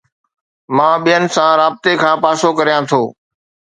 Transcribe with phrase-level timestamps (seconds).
[0.75, 3.01] مان ٻين سان رابطي کان پاسو ڪريان ٿو